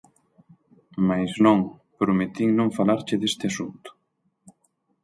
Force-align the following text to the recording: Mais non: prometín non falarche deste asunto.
Mais 1.07 1.31
non: 1.45 1.59
prometín 2.01 2.49
non 2.59 2.75
falarche 2.77 3.15
deste 3.19 3.45
asunto. 3.51 3.89